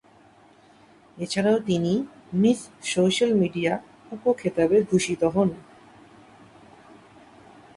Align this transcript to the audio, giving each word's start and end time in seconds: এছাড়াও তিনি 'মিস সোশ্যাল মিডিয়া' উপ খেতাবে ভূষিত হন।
এছাড়াও 1.17 1.57
তিনি 1.67 1.93
'মিস 2.33 2.59
সোশ্যাল 2.93 3.31
মিডিয়া' 3.33 3.81
উপ 4.11 4.23
খেতাবে 4.39 4.77
ভূষিত 4.89 5.21
হন। 5.35 5.49